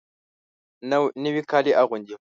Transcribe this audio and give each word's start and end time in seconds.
نوي 1.25 1.41
کالي 1.51 1.71
اغوندې 1.81 2.15